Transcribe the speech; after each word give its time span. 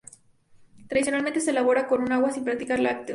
Tradicionalmente 0.87 1.41
se 1.41 1.51
elaboraba 1.51 1.87
sólo 1.87 2.05
con 2.05 2.11
agua, 2.11 2.31
sin 2.31 2.43
participar 2.43 2.79
lácteos. 2.79 3.09